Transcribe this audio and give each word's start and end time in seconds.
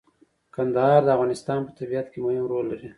کندهار 0.55 1.01
د 1.05 1.09
افغانستان 1.15 1.59
په 1.65 1.71
طبیعت 1.79 2.07
کې 2.11 2.19
مهم 2.25 2.45
رول 2.51 2.65
لري. 2.71 2.89